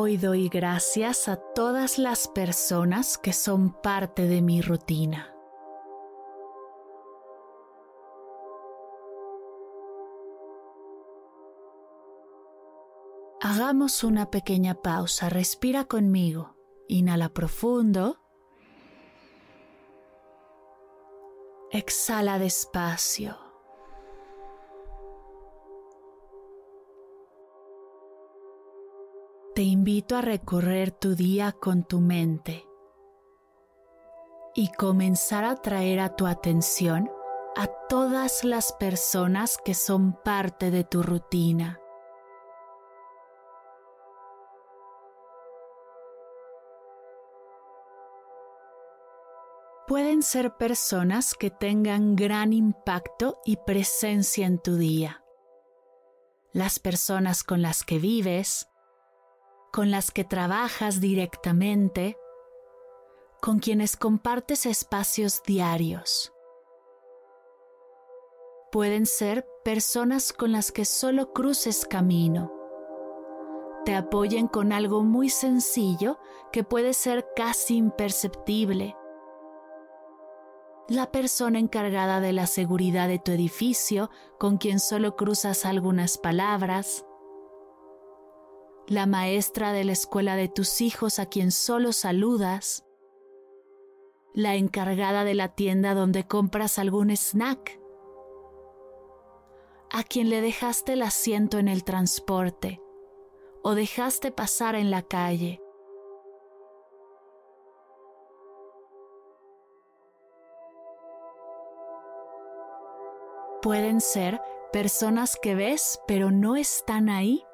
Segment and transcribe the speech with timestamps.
[0.00, 5.34] Hoy doy gracias a todas las personas que son parte de mi rutina.
[13.40, 16.54] Hagamos una pequeña pausa, respira conmigo,
[16.86, 18.20] inhala profundo,
[21.72, 23.47] exhala despacio.
[29.58, 32.64] Te invito a recorrer tu día con tu mente
[34.54, 37.10] y comenzar a traer a tu atención
[37.56, 41.80] a todas las personas que son parte de tu rutina.
[49.88, 55.24] Pueden ser personas que tengan gran impacto y presencia en tu día.
[56.52, 58.68] Las personas con las que vives,
[59.78, 62.18] con las que trabajas directamente,
[63.40, 66.32] con quienes compartes espacios diarios.
[68.72, 72.52] Pueden ser personas con las que solo cruces camino.
[73.84, 76.18] Te apoyen con algo muy sencillo
[76.50, 78.96] que puede ser casi imperceptible.
[80.88, 84.10] La persona encargada de la seguridad de tu edificio
[84.40, 87.04] con quien solo cruzas algunas palabras
[88.88, 92.86] la maestra de la escuela de tus hijos a quien solo saludas,
[94.32, 97.78] la encargada de la tienda donde compras algún snack,
[99.90, 102.80] a quien le dejaste el asiento en el transporte
[103.62, 105.60] o dejaste pasar en la calle.
[113.60, 114.40] Pueden ser
[114.72, 117.44] personas que ves pero no están ahí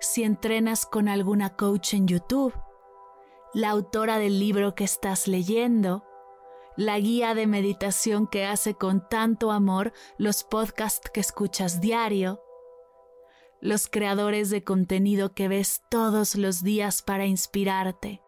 [0.00, 2.54] si entrenas con alguna coach en YouTube,
[3.54, 6.04] la autora del libro que estás leyendo,
[6.76, 12.40] la guía de meditación que hace con tanto amor los podcasts que escuchas diario,
[13.60, 18.22] los creadores de contenido que ves todos los días para inspirarte.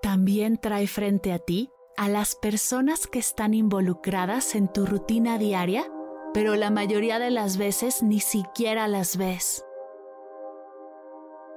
[0.00, 5.90] También trae frente a ti a las personas que están involucradas en tu rutina diaria,
[6.32, 9.64] pero la mayoría de las veces ni siquiera las ves.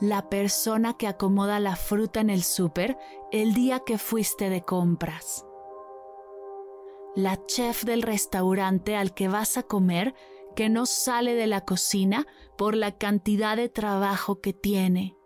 [0.00, 2.96] La persona que acomoda la fruta en el súper
[3.32, 5.44] el día que fuiste de compras.
[7.14, 10.14] La chef del restaurante al que vas a comer
[10.54, 12.26] que no sale de la cocina
[12.56, 15.19] por la cantidad de trabajo que tiene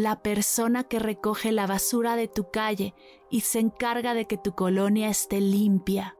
[0.00, 2.94] la persona que recoge la basura de tu calle
[3.28, 6.16] y se encarga de que tu colonia esté limpia.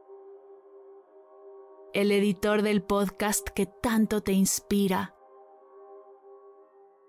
[1.91, 5.15] El editor del podcast que tanto te inspira.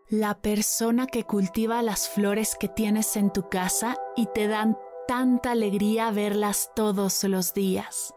[0.09, 5.51] La persona que cultiva las flores que tienes en tu casa y te dan tanta
[5.51, 8.15] alegría verlas todos los días.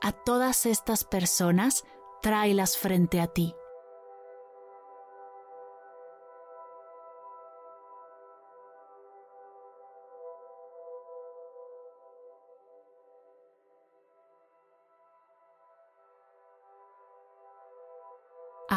[0.00, 1.84] A todas estas personas,
[2.22, 3.54] tráelas frente a ti.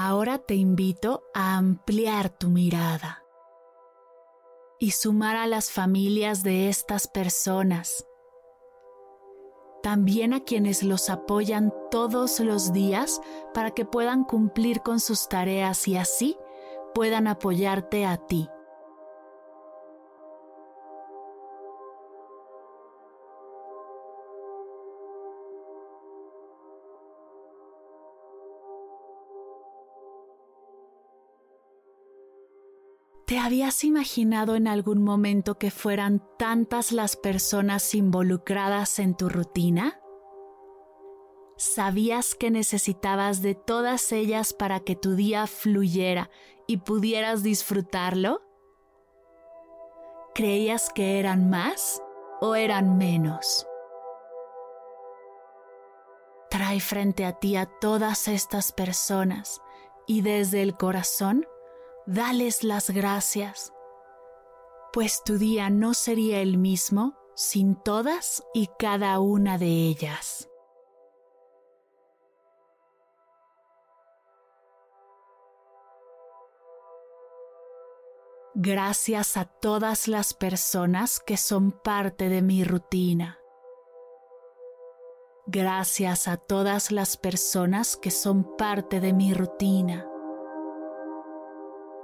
[0.09, 3.23] Ahora te invito a ampliar tu mirada
[4.79, 8.07] y sumar a las familias de estas personas,
[9.83, 13.21] también a quienes los apoyan todos los días
[13.53, 16.39] para que puedan cumplir con sus tareas y así
[16.95, 18.49] puedan apoyarte a ti.
[33.29, 40.01] ¿Te habías imaginado en algún momento que fueran tantas las personas involucradas en tu rutina?
[41.55, 46.31] ¿Sabías que necesitabas de todas ellas para que tu día fluyera
[46.65, 48.41] y pudieras disfrutarlo?
[50.33, 52.01] ¿Creías que eran más
[52.41, 53.67] o eran menos?
[56.49, 59.61] Trae frente a ti a todas estas personas
[60.07, 61.45] y desde el corazón
[62.09, 63.71] dales las gracias,
[64.91, 70.49] pues tu día no sería el mismo sin todas y cada una de ellas.
[78.55, 83.37] Gracias a todas las personas que son parte de mi rutina.
[85.45, 90.08] Gracias a todas las personas que son parte de mi rutina.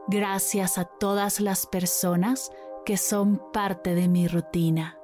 [0.07, 2.51] Gracias a todas las personas
[2.85, 4.99] que son parte de mi rutina.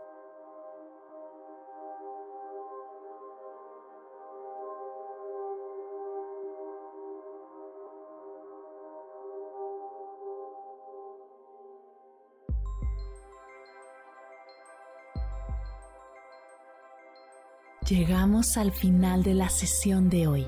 [17.87, 20.47] Llegamos al final de la sesión de hoy